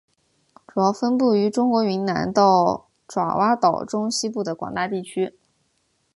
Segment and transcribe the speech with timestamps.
[0.73, 5.37] 主要分布于中国云南到爪哇岛中西部的广大地区。